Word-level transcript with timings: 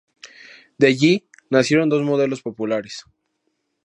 De 0.79 0.87
allí 0.87 1.29
nacieron 1.51 1.87
dos 1.87 2.01
modelos 2.01 2.41
populares. 2.41 3.03